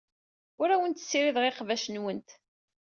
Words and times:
Ur 0.61 0.69
awent-ssirideɣ 0.71 1.43
iqbac-nwent. 1.45 2.29